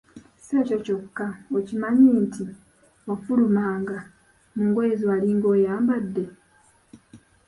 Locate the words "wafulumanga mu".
3.07-4.63